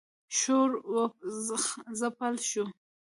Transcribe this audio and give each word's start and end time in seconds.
شور 0.39 0.69
و 0.93 0.95
ځپل 1.99 2.35
شو. 2.49 2.65